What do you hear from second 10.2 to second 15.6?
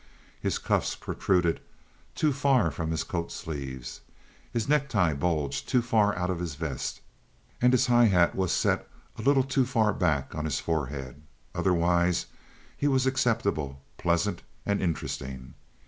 on his forehead; otherwise he was acceptable, pleasant, and interesting.